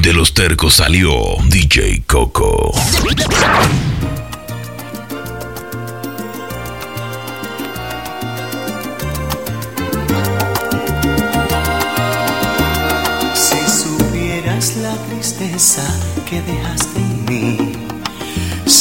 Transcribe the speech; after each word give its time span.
de 0.00 0.14
los 0.14 0.32
tercos 0.32 0.74
salió 0.76 1.12
DJ 1.48 2.04
Coco. 2.06 2.72
Si 13.34 13.58
supieras 13.68 14.76
la 14.76 14.96
tristeza 15.08 15.84
que 16.28 16.40
dejaste 16.40 16.98
en 16.98 17.24
mí, 17.26 17.71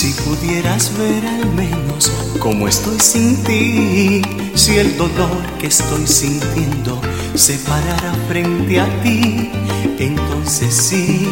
si 0.01 0.13
pudieras 0.23 0.97
ver 0.97 1.23
al 1.27 1.45
menos 1.51 2.11
cómo 2.39 2.67
estoy 2.67 2.99
sin 2.99 3.37
ti, 3.43 4.23
si 4.55 4.79
el 4.79 4.97
dolor 4.97 5.45
que 5.59 5.67
estoy 5.67 6.07
sintiendo 6.07 6.99
se 7.35 7.59
parara 7.59 8.11
frente 8.27 8.79
a 8.79 8.87
ti, 9.03 9.51
entonces 9.99 10.73
sí 10.75 11.29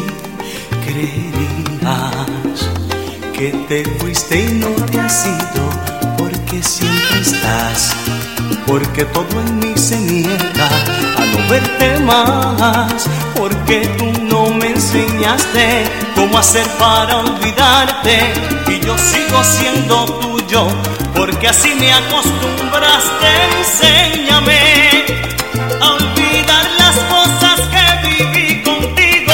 creerías 0.84 2.70
que 3.36 3.48
te 3.68 3.84
fuiste 3.98 4.40
y 4.40 4.52
no 4.60 4.68
te 4.86 5.00
has 5.00 5.26
ido, 5.26 6.16
porque 6.16 6.62
siempre 6.62 7.22
estás, 7.22 7.90
porque 8.68 9.04
todo 9.06 9.40
en 9.48 9.58
mí 9.58 9.72
se 9.74 9.98
niega 9.98 10.68
a 11.18 11.26
no 11.26 11.50
verte 11.50 11.98
más, 12.04 13.04
porque 13.34 13.90
tú 13.98 14.12
no 14.30 14.48
me 14.54 14.68
enseñaste 14.68 15.99
cómo 16.14 16.38
hacer 16.38 16.66
para 16.78 17.18
olvidarte, 17.18 18.32
y 18.68 18.80
yo 18.80 18.96
sigo 18.98 19.42
siendo 19.44 20.04
tuyo, 20.20 20.66
porque 21.14 21.48
así 21.48 21.74
me 21.74 21.92
acostumbraste, 21.92 23.28
enséñame 23.58 25.04
a 25.80 25.90
olvidar 25.92 26.64
las 26.78 26.96
cosas 27.14 27.60
que 27.72 28.08
viví 28.08 28.62
contigo, 28.62 29.32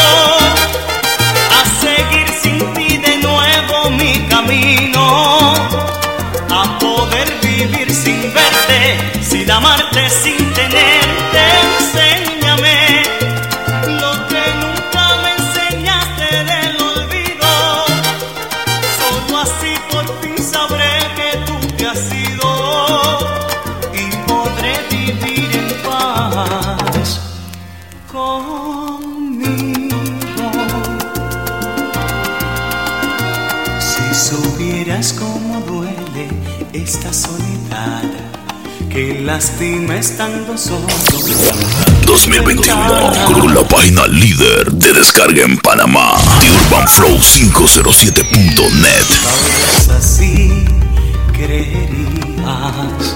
a 1.59 1.81
seguir 1.81 2.29
sin 2.43 2.59
ti 2.75 2.97
de 2.99 3.19
nuevo 3.19 3.91
mi 3.91 4.27
camino, 4.29 5.55
a 6.51 6.79
poder 6.79 7.33
vivir 7.43 7.93
sin 7.93 8.33
verte, 8.33 9.23
sin 9.23 9.51
amarte, 9.51 10.11
sin 10.11 10.46
lastima 39.47 39.97
estando 39.97 40.59
solo. 40.59 40.87
2021 42.05 43.41
con 43.41 43.55
la 43.55 43.63
página 43.69 44.07
líder 44.09 44.73
de 44.73 44.93
descarga 44.93 45.43
en 45.45 45.57
Panamá, 45.59 46.17
The 46.41 46.51
Urban 46.51 46.89
Flow 46.89 47.17
507.net. 47.17 49.05
Sabes 49.23 49.89
así 49.91 50.65
creerías 51.33 53.16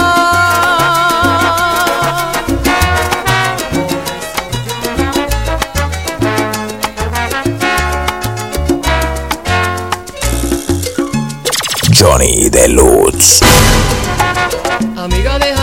Johnny 11.91 12.49
Deluxe. 12.49 13.41
Amiga, 14.97 15.37
déjame 15.37 15.60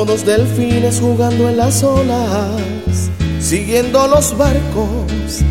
como 0.00 0.12
dos 0.12 0.24
delfines 0.24 0.98
jugando 0.98 1.50
en 1.50 1.58
las 1.58 1.82
olas, 1.82 3.10
siguiendo 3.38 4.06
los 4.08 4.34
barcos, 4.34 5.42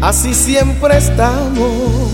así 0.00 0.34
siempre 0.34 0.98
estamos, 0.98 2.12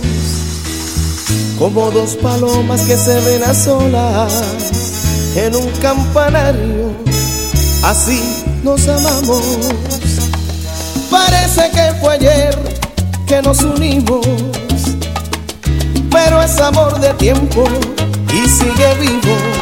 como 1.59 1.91
dos 1.91 2.17
palomas 2.17 2.81
que 2.81 2.97
se 2.97 3.21
ven 3.21 3.45
a 3.45 3.53
solas 3.53 4.33
en 5.37 5.55
un 5.57 5.69
campanario, 5.83 6.97
así 7.83 8.19
nos 8.63 8.89
amamos. 8.89 9.43
Parece 11.11 11.71
que 11.71 12.01
fue 12.01 12.15
ayer 12.15 12.59
que 13.27 13.43
nos 13.43 13.61
unimos, 13.61 14.27
pero 16.11 16.41
es 16.41 16.59
amor 16.61 16.99
de 16.99 17.13
tiempo 17.13 17.63
y 18.33 18.49
sigue 18.49 18.95
vivo. 19.01 19.54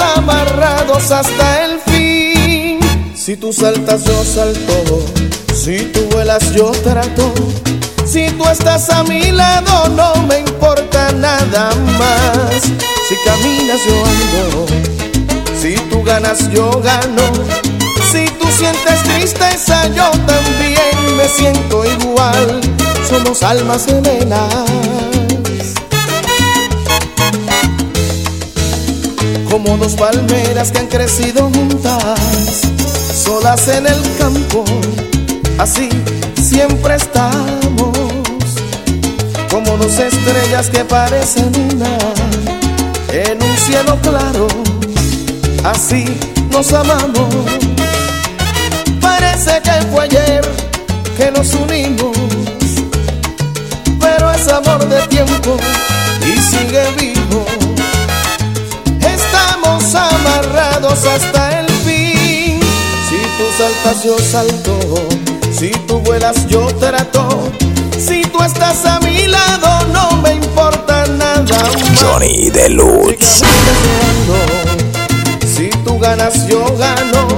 Amarrados 0.00 1.10
hasta 1.10 1.64
el 1.64 1.80
fin. 1.80 2.80
Si 3.14 3.36
tú 3.36 3.52
saltas, 3.52 4.04
yo 4.04 4.24
salto. 4.24 5.04
Si 5.54 5.78
tú 5.92 6.00
vuelas, 6.12 6.52
yo 6.52 6.70
trato. 6.82 7.32
Si 8.04 8.30
tú 8.30 8.44
estás 8.48 8.90
a 8.90 9.04
mi 9.04 9.30
lado, 9.30 9.88
no 9.90 10.14
me 10.26 10.40
importa 10.40 11.12
nada 11.12 11.70
más. 11.98 12.62
Si 13.08 13.14
caminas, 13.24 13.80
yo 13.86 13.94
ando. 14.04 14.66
Si 15.60 15.74
tú 15.90 16.02
ganas, 16.02 16.50
yo 16.50 16.70
gano. 16.80 17.22
Si 18.10 18.26
tú 18.38 18.46
sientes 18.50 19.02
tristeza, 19.04 19.86
yo 19.88 20.10
también 20.26 21.16
me 21.16 21.28
siento 21.28 21.84
igual. 21.84 22.60
Somos 23.08 23.42
almas 23.42 23.86
gemelas. 23.86 25.19
Como 29.50 29.76
dos 29.76 29.94
palmeras 29.94 30.70
que 30.70 30.78
han 30.78 30.86
crecido 30.86 31.50
juntas, 31.52 32.60
solas 33.12 33.66
en 33.68 33.86
el 33.86 34.00
campo, 34.16 34.64
así 35.58 35.88
siempre 36.40 36.94
estamos, 36.94 37.92
como 39.50 39.76
dos 39.76 39.98
estrellas 39.98 40.70
que 40.70 40.84
parecen 40.84 41.50
una, 41.72 41.98
en 43.12 43.42
un 43.42 43.56
cielo 43.56 43.98
claro, 44.02 44.46
así 45.64 46.04
nos 46.52 46.72
amamos. 46.72 47.34
Parece 49.00 49.60
que 49.62 49.86
fue 49.92 50.04
ayer 50.04 50.42
que 51.16 51.30
nos 51.32 51.52
unimos, 51.54 52.16
pero 54.00 54.30
es 54.30 54.46
amor 54.48 54.88
de 54.88 55.00
tiempo 55.08 55.56
y 56.24 56.38
sigue 56.40 56.82
vivo 56.98 57.39
hasta 60.90 61.60
el 61.60 61.68
fin. 61.84 62.60
Si 63.08 63.20
tú 63.38 63.44
saltas, 63.56 64.02
yo 64.04 64.18
salto. 64.18 64.78
Si 65.56 65.70
tú 65.86 66.00
vuelas, 66.00 66.46
yo 66.48 66.66
trato. 66.76 67.50
Si 67.98 68.22
tú 68.22 68.42
estás 68.42 68.84
a 68.86 68.98
mi 69.00 69.26
lado, 69.28 69.86
no 69.92 70.16
me 70.22 70.34
importa 70.34 71.06
nada 71.06 71.42
más. 71.42 72.00
Johnny 72.00 72.50
Deluxe. 72.50 73.42
Si 75.54 75.70
tú 75.84 75.98
ganas, 75.98 76.46
yo 76.48 76.64
gano. 76.76 77.28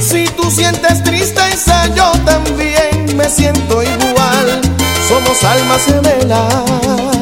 Si 0.00 0.26
tú 0.36 0.50
sientes 0.50 1.02
tristeza, 1.02 1.86
yo 1.94 2.12
también 2.24 3.16
me 3.16 3.28
siento 3.28 3.82
igual. 3.82 4.60
Somos 5.08 5.42
almas 5.44 5.82
gemelas. 5.84 7.13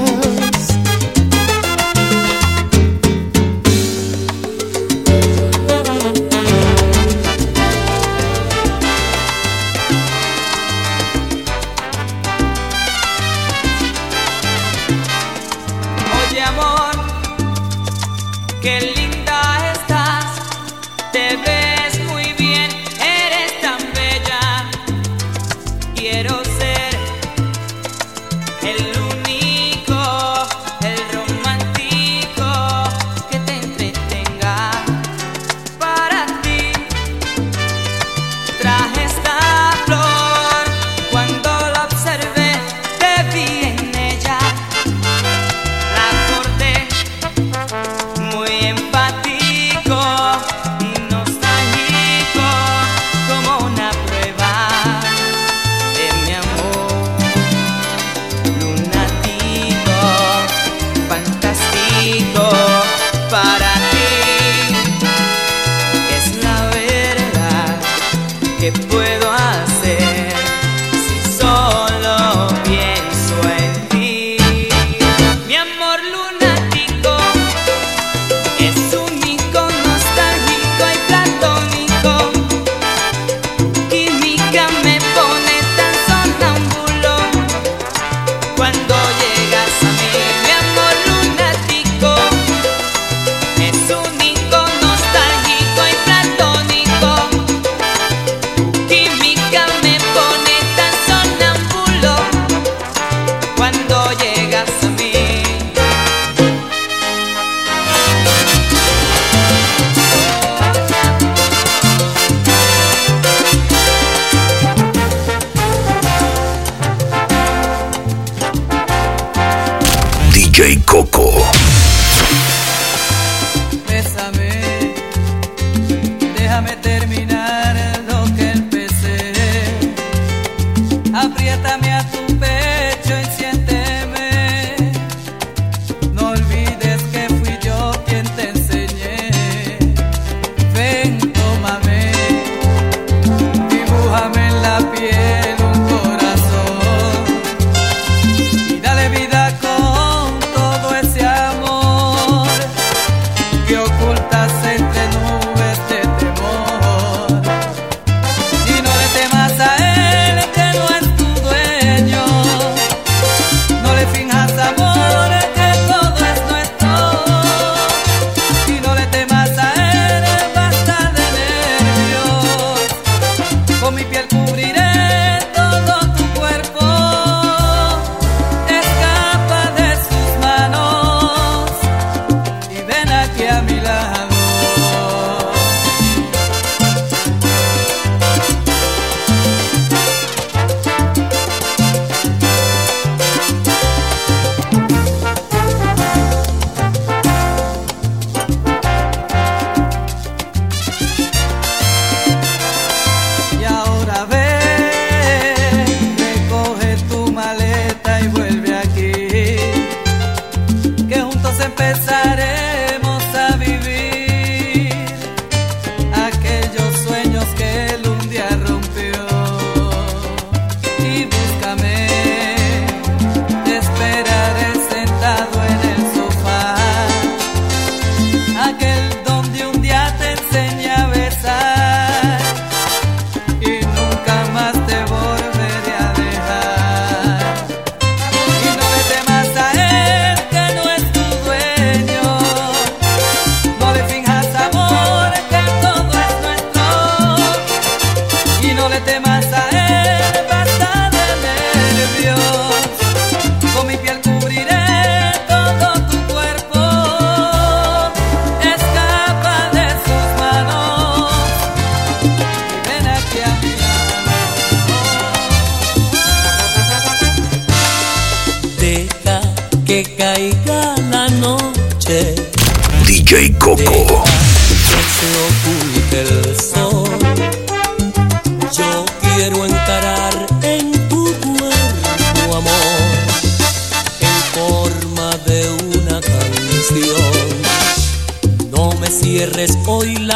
para 63.32 63.61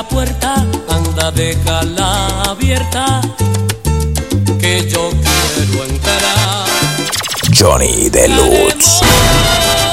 la 0.06 0.08
puerta, 0.08 0.54
anda, 0.88 1.30
déjala 1.30 2.42
abierta, 2.48 3.20
que 4.58 4.88
yo 4.88 5.10
quiero 5.10 5.84
entrar. 5.84 6.66
Johnny 7.52 8.10
Deluxe. 8.10 9.85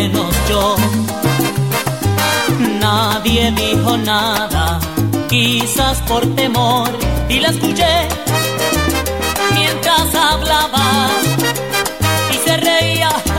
menos 0.00 0.34
yo. 0.48 0.76
Nadie 2.80 3.52
dijo 3.52 3.96
nada, 3.98 4.80
quizás 5.28 5.98
por 6.08 6.22
temor, 6.34 6.90
y 7.28 7.40
la 7.40 7.48
escuché 7.48 7.94
mientras 9.54 10.14
hablaba 10.14 10.86
y 12.32 12.36
se 12.44 12.56
reía. 12.56 13.29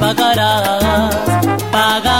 pagarás. 0.00 1.14
Pagarás. 1.70 2.19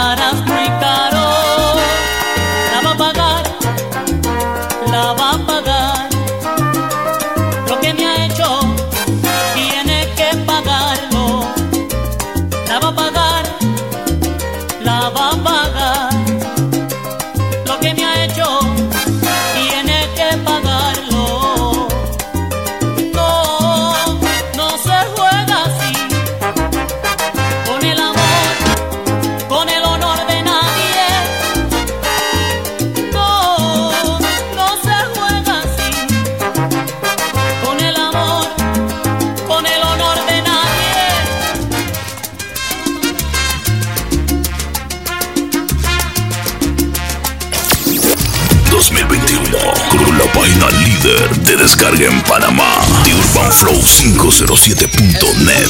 Latino 49.51 50.05
con 50.05 50.17
la 50.17 50.31
página 50.31 50.69
líder 50.69 51.29
de 51.41 51.57
descarga 51.57 52.05
en 52.05 52.21
Panamá, 52.23 52.79
de 53.03 53.13
UrbanFlow507.net. 53.13 55.69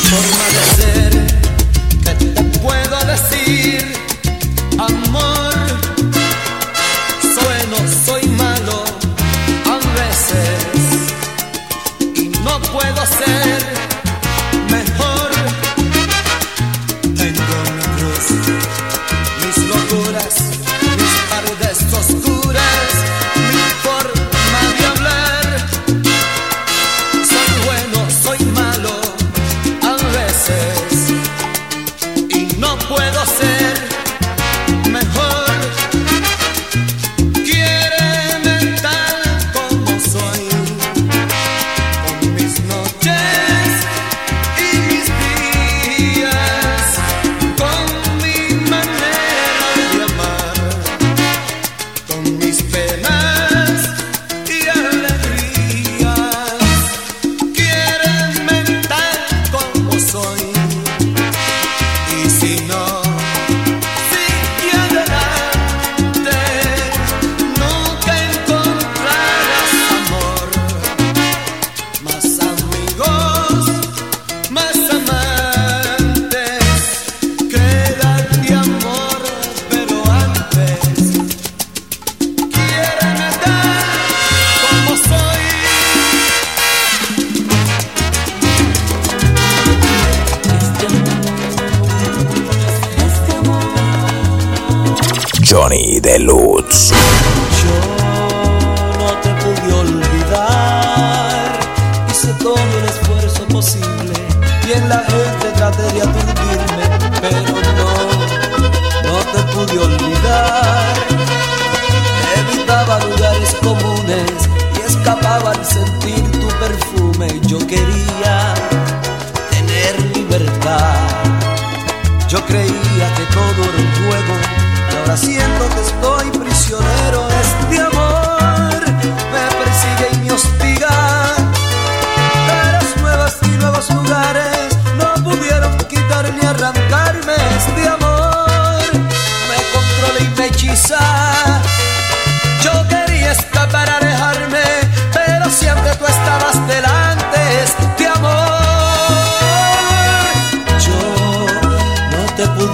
puedo 2.62 3.04
decir 3.06 3.81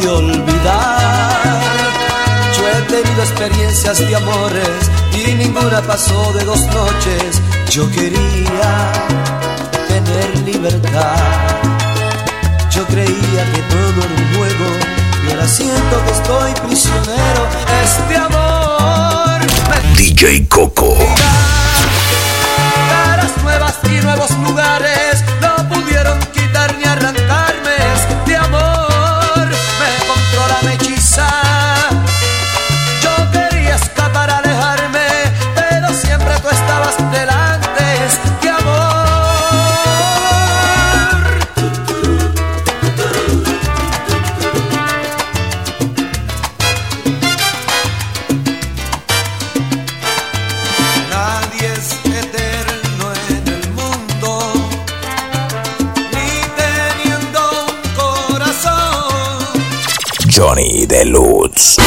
olvidar. 0.08 1.62
Yo 2.56 2.68
he 2.68 2.82
tenido 2.84 3.24
experiencias 3.24 4.00
de 4.00 4.16
amores 4.16 4.92
y 5.14 5.34
ninguna 5.34 5.82
pasó 5.82 6.34
de 6.34 6.44
dos 6.44 6.62
noches. 6.68 7.42
Yo 7.70 7.90
quería 7.92 8.92
tener 9.88 10.38
libertad. 10.46 11.16
Yo 12.72 12.86
creía 12.86 13.44
que 13.54 13.62
todo 13.74 14.04
era 14.04 14.16
un 14.16 14.36
juego 14.36 14.66
y 15.28 15.32
ahora 15.32 15.48
siento 15.48 16.04
que 16.06 16.12
estoy 16.12 16.52
prisionero. 16.68 17.48
Este 17.84 18.16
amor 18.16 19.40
me 19.70 20.02
DJ 20.02 20.48
Coco. 20.48 20.96
Caras 22.90 23.32
nuevas 23.44 23.76
y 23.84 24.04
nuevos 24.04 24.32
lugares 24.40 25.07
Johnny 60.38 60.86
Deluxe. 60.86 61.78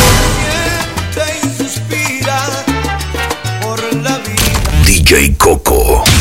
DJ 4.82 5.36
Coco. 5.36 6.19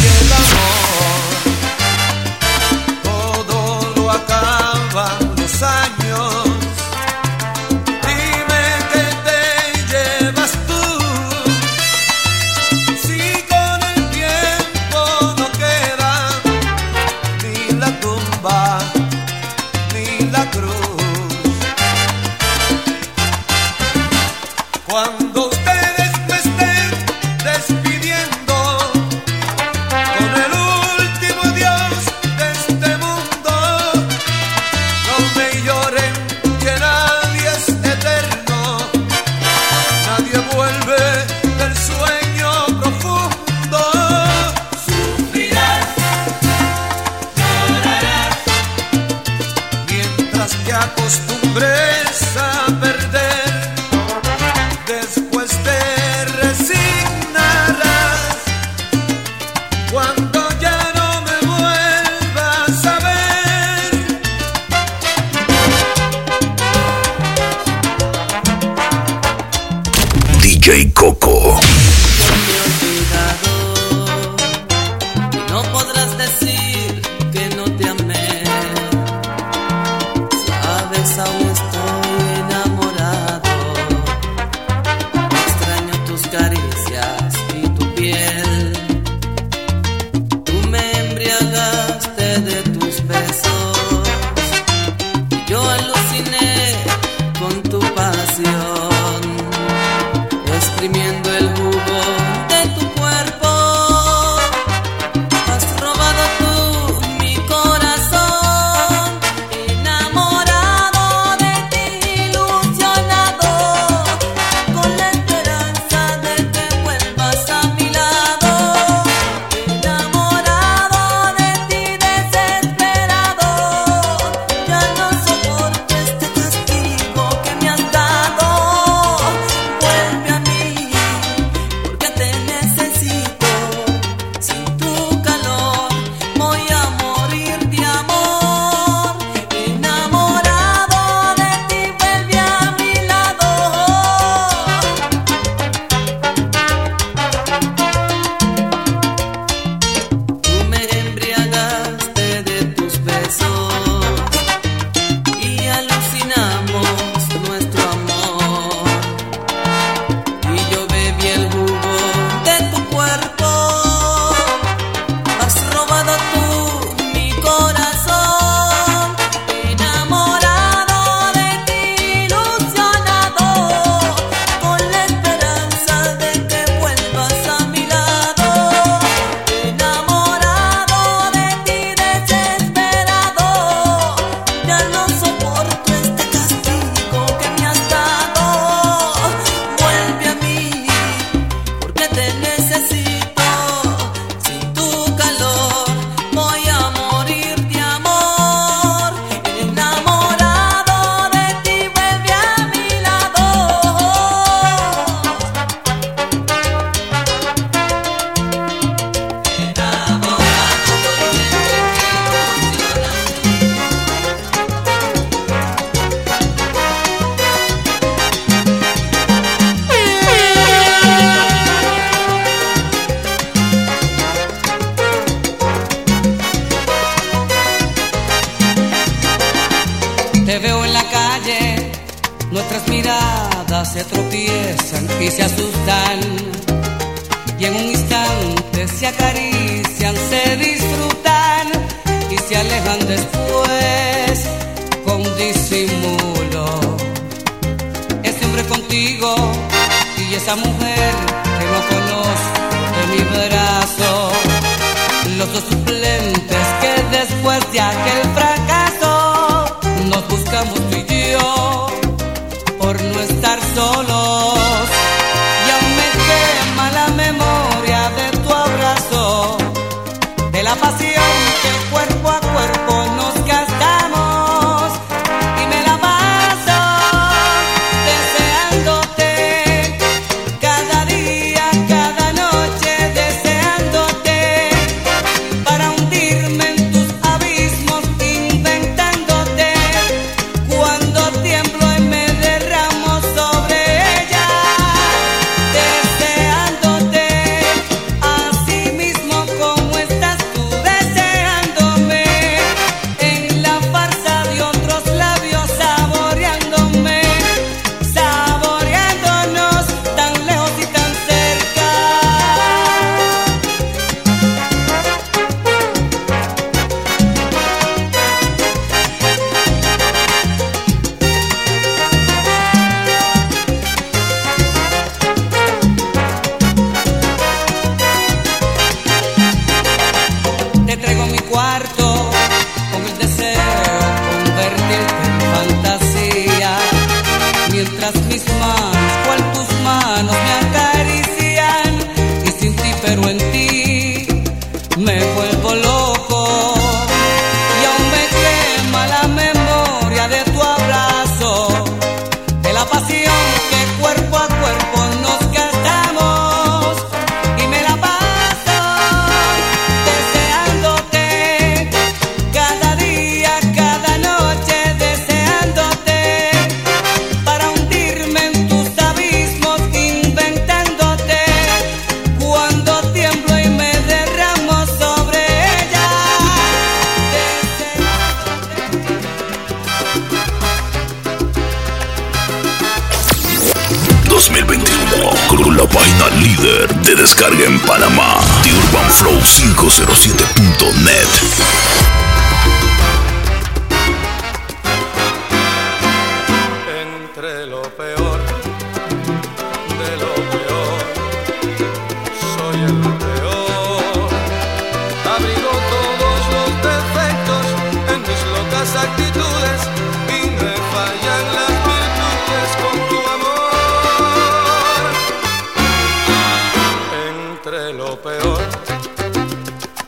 de 417.92 417.96
lo 417.96 418.22
peor, 418.22 418.60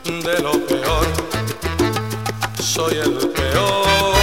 de 0.04 0.38
lo 0.40 0.52
peor. 0.66 1.06
Soy 2.60 2.94
el 2.98 3.28
peor, 3.30 4.14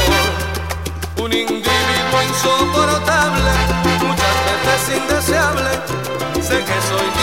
un 1.17 1.34
individuo 1.34 2.24
insoportable, 2.30 3.52
muchas 4.08 4.36
veces 4.48 4.98
indeseable. 4.98 5.72
Sé 6.41 6.58
que 6.63 6.78
soy 6.89 7.18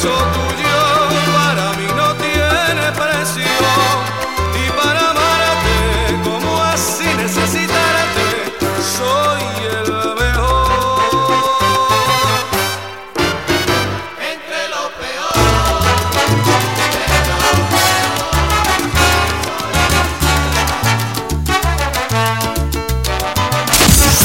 beso 0.00 0.08
tuyo 0.08 0.80
para 1.34 1.72
mí 1.74 1.86
no 1.94 2.14
tiene 2.14 2.90
precio 2.92 3.52
y 4.54 4.70
para 4.70 5.10
amarte 5.10 5.76
como 6.24 6.62
así 6.62 7.04
necesitarte 7.18 8.24
soy 8.96 9.42
el 9.68 9.92
mejor. 10.14 10.70
Entre 14.32 14.60
lo 14.70 14.84
peor. 15.00 15.36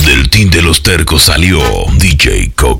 Del 0.05 0.29
team 0.29 0.49
de 0.49 0.61
los 0.61 0.81
tercos 0.81 1.23
salió 1.23 1.59
DJ 1.97 2.53
Coco. 2.55 2.74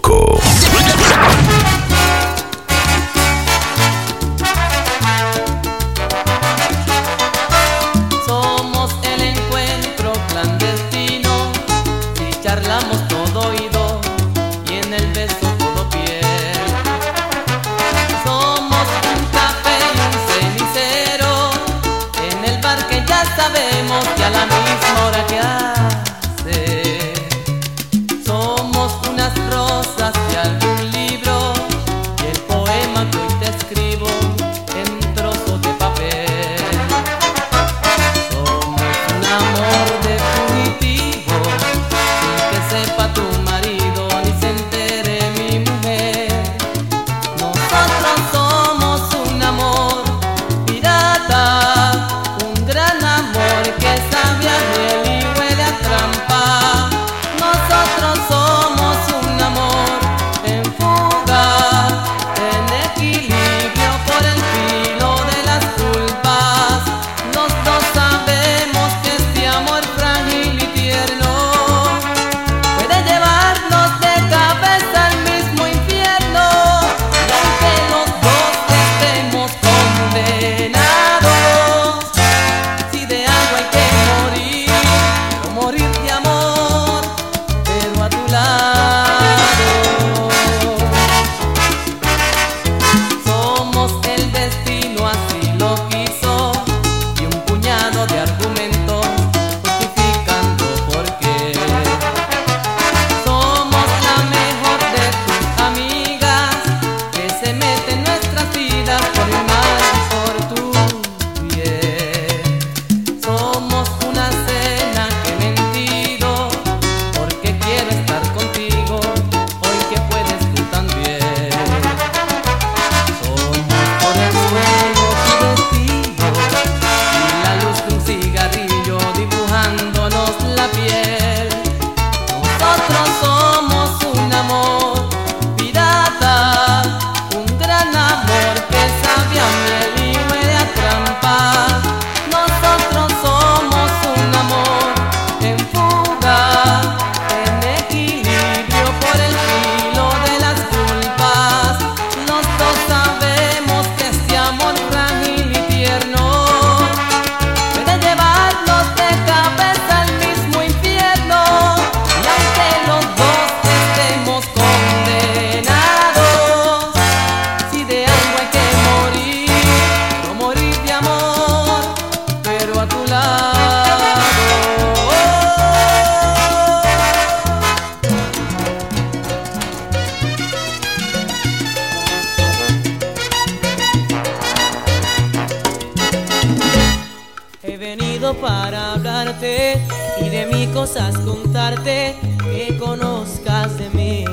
He 187.67 187.77
venido 187.77 188.35
para 188.35 188.93
hablarte 188.93 189.81
y 190.21 190.29
de 190.29 190.45
mí 190.45 190.67
cosas 190.67 191.17
contarte 191.17 192.15
que 192.43 192.77
conozcas 192.77 193.75
de 193.79 193.89
mí. 193.89 194.23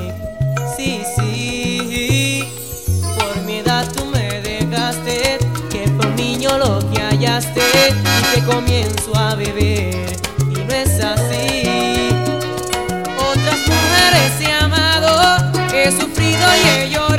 Sí, 0.77 1.01
sí, 1.15 2.43
por 3.17 3.41
mi 3.43 3.57
edad 3.57 3.91
tú 3.91 4.05
me 4.05 4.39
dejaste, 4.41 5.39
que 5.71 5.89
por 5.97 6.07
niño 6.11 6.59
lo 6.59 6.79
que 6.91 7.01
hallaste 7.01 7.61
y 7.89 8.35
que 8.35 8.45
comienzo 8.45 9.15
a 9.15 9.33
beber. 9.33 10.15
Y 10.51 10.53
no 10.53 10.73
es 10.73 11.03
así. 11.03 12.09
Otras 13.17 13.59
mujeres 13.67 14.41
he 14.41 14.51
amado, 14.51 15.51
he 15.73 15.91
sufrido 15.91 16.47
y 16.63 16.67
he. 16.69 17.12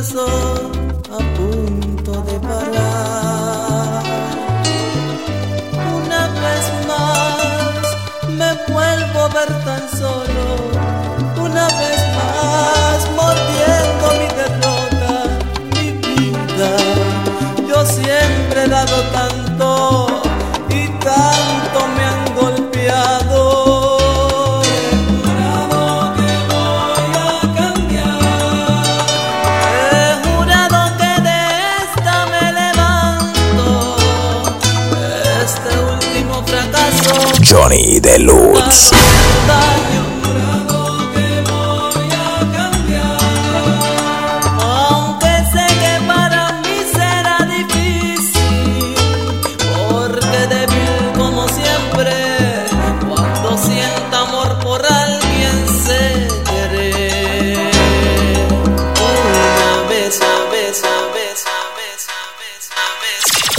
corazón 0.00 0.72
a 1.12 1.18
punto 1.36 2.12
de 2.22 2.40
parar. 2.40 2.89
Johnny 37.50 37.98
Deluxe. 37.98 38.94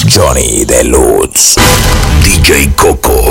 Johnny 0.08 0.66
Deluxe. 0.66 1.56
DJ 2.22 2.70
Coco. 2.76 3.31